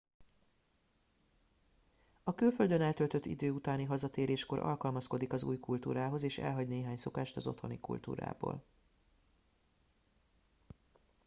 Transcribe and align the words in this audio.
a 2.23 2.35
külföldön 2.35 2.81
eltöltött 2.81 3.25
idő 3.25 3.51
utáni 3.51 3.83
hazatéréskor 3.83 4.59
alkalmazkodik 4.59 5.33
az 5.33 5.43
új 5.43 5.59
kultúrához 5.59 6.23
és 6.23 6.37
elhagy 6.37 6.67
néhány 6.67 6.97
szokást 6.97 7.35
az 7.35 7.47
otthoni 7.47 7.79
kultúrából 7.79 8.63